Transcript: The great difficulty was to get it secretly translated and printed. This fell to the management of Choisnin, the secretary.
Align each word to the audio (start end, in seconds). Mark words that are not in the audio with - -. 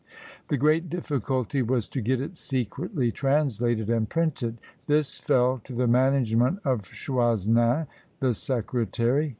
The 0.47 0.57
great 0.57 0.89
difficulty 0.89 1.61
was 1.61 1.87
to 1.89 2.01
get 2.01 2.21
it 2.21 2.35
secretly 2.35 3.11
translated 3.11 3.87
and 3.91 4.09
printed. 4.09 4.57
This 4.87 5.19
fell 5.19 5.61
to 5.65 5.73
the 5.73 5.85
management 5.85 6.57
of 6.65 6.89
Choisnin, 6.91 7.85
the 8.19 8.33
secretary. 8.33 9.29